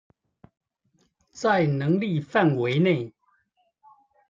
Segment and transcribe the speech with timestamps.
[1.31, 3.13] 在能力範圍內